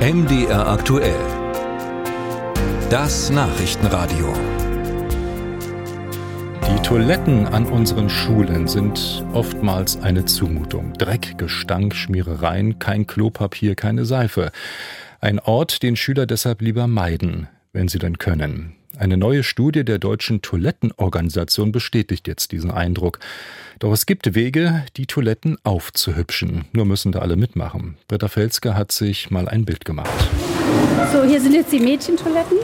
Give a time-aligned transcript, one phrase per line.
[0.00, 1.20] MDR aktuell.
[2.88, 4.32] Das Nachrichtenradio.
[6.66, 10.94] Die Toiletten an unseren Schulen sind oftmals eine Zumutung.
[10.94, 14.52] Dreck, Gestank, Schmierereien, kein Klopapier, keine Seife.
[15.20, 18.79] Ein Ort, den Schüler deshalb lieber meiden, wenn sie denn können.
[19.00, 23.18] Eine neue Studie der Deutschen Toilettenorganisation bestätigt jetzt diesen Eindruck.
[23.78, 26.66] Doch es gibt Wege, die Toiletten aufzuhübschen.
[26.74, 27.96] Nur müssen da alle mitmachen.
[28.08, 30.10] Britta Felske hat sich mal ein Bild gemacht.
[31.14, 32.58] So, hier sind jetzt die Mädchentoiletten.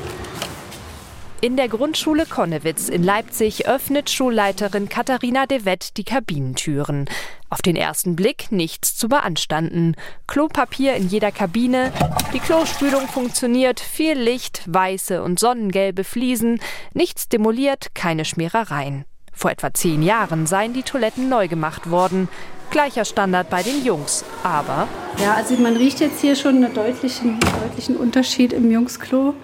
[1.47, 7.09] In der Grundschule Konnewitz in Leipzig öffnet Schulleiterin Katharina de Wett die Kabinentüren.
[7.51, 9.95] Auf den ersten Blick nichts zu beanstanden.
[10.27, 11.93] Klopapier in jeder Kabine,
[12.35, 16.59] die Klospülung funktioniert, viel Licht, weiße und sonnengelbe Fliesen,
[16.95, 19.05] nichts demoliert, keine Schmierereien.
[19.33, 22.29] Vor etwa zehn Jahren seien die Toiletten neu gemacht worden.
[22.71, 24.89] Gleicher Standard bei den Jungs, aber.
[25.23, 29.35] Ja, also man riecht jetzt hier schon einen deutlichen, deutlichen Unterschied im Jungsklo.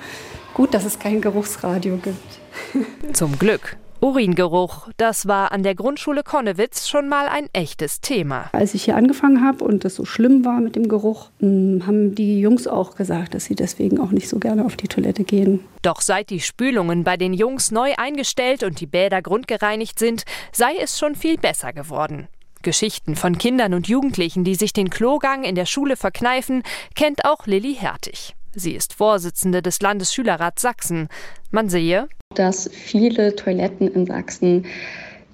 [0.55, 2.41] Gut, dass es kein Geruchsradio gibt.
[3.15, 3.77] Zum Glück.
[4.03, 8.51] Uringeruch, das war an der Grundschule Konnewitz schon mal ein echtes Thema.
[8.51, 12.17] Als ich hier angefangen habe und es so schlimm war mit dem Geruch, hm, haben
[12.17, 15.61] die Jungs auch gesagt, dass sie deswegen auch nicht so gerne auf die Toilette gehen.
[15.83, 20.73] Doch seit die Spülungen bei den Jungs neu eingestellt und die Bäder grundgereinigt sind, sei
[20.83, 22.27] es schon viel besser geworden.
[22.63, 26.65] Geschichten von Kindern und Jugendlichen, die sich den Klogang in der Schule verkneifen,
[26.97, 28.35] kennt auch Lilly Hertig.
[28.55, 31.09] Sie ist Vorsitzende des Landesschülerrats Sachsen.
[31.51, 34.67] Man sehe, dass viele Toiletten in Sachsen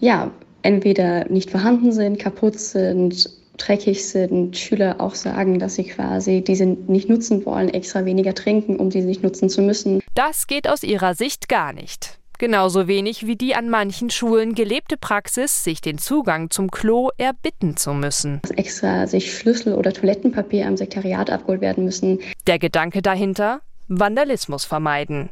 [0.01, 0.31] ja
[0.63, 4.57] entweder nicht vorhanden sind, kaputt sind, dreckig sind.
[4.57, 9.03] Schüler auch sagen, dass sie quasi diese nicht nutzen wollen, extra weniger trinken, um sie
[9.03, 10.01] nicht nutzen zu müssen.
[10.15, 12.18] Das geht aus ihrer Sicht gar nicht.
[12.39, 17.77] Genauso wenig wie die an manchen Schulen gelebte Praxis, sich den Zugang zum Klo erbitten
[17.77, 18.39] zu müssen.
[18.43, 22.21] Dass extra sich Schlüssel oder Toilettenpapier am Sekretariat abgeholt werden müssen.
[22.47, 23.61] Der Gedanke dahinter?
[23.89, 25.31] Vandalismus vermeiden.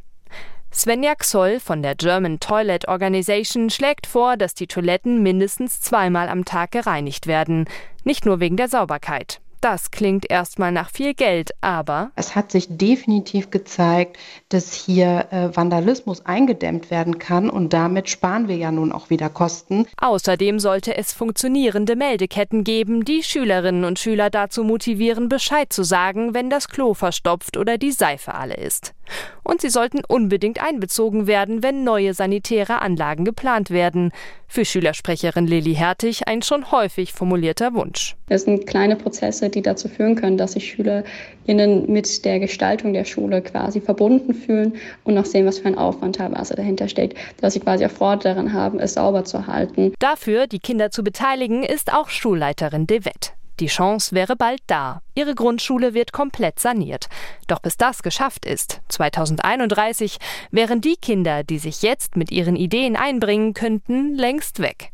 [0.72, 6.44] Svenja Xoll von der German Toilet Organization schlägt vor, dass die Toiletten mindestens zweimal am
[6.44, 7.66] Tag gereinigt werden,
[8.02, 9.40] nicht nur wegen der Sauberkeit.
[9.68, 14.16] Das klingt erstmal nach viel Geld, aber es hat sich definitiv gezeigt,
[14.48, 19.28] dass hier äh, Vandalismus eingedämmt werden kann und damit sparen wir ja nun auch wieder
[19.28, 19.88] Kosten.
[20.00, 26.32] Außerdem sollte es funktionierende Meldeketten geben, die Schülerinnen und Schüler dazu motivieren, Bescheid zu sagen,
[26.32, 28.94] wenn das Klo verstopft oder die Seife alle ist.
[29.42, 34.12] Und sie sollten unbedingt einbezogen werden, wenn neue sanitäre Anlagen geplant werden.
[34.48, 38.16] Für Schülersprecherin Lilly Hertig ein schon häufig formulierter Wunsch.
[38.28, 43.04] Es sind kleine Prozesse, die dazu führen können, dass sich SchülerInnen mit der Gestaltung der
[43.04, 44.74] Schule quasi verbunden fühlen
[45.04, 48.24] und auch sehen, was für ein Aufwand teilweise dahinter steckt, dass sie quasi auch Freude
[48.24, 49.92] daran haben, es sauber zu halten.
[49.98, 53.34] Dafür, die Kinder zu beteiligen, ist auch Schulleiterin Devet.
[53.58, 55.00] Die Chance wäre bald da.
[55.14, 57.08] Ihre Grundschule wird komplett saniert.
[57.46, 60.18] Doch bis das geschafft ist, 2031,
[60.50, 64.92] wären die Kinder, die sich jetzt mit ihren Ideen einbringen könnten, längst weg.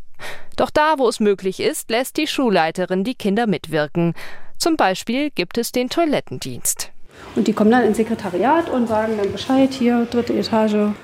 [0.57, 4.15] Doch da, wo es möglich ist, lässt die Schulleiterin die Kinder mitwirken.
[4.59, 6.93] Zum Beispiel gibt es den Toilettendienst.
[7.35, 10.95] Und die kommen dann ins Sekretariat und sagen dann Bescheid, hier, dritte Etage,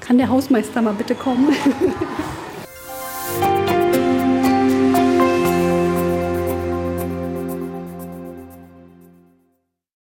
[0.00, 1.54] kann der Hausmeister mal bitte kommen?